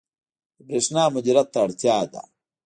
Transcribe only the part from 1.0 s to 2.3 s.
مدیریت ته اړتیا ده.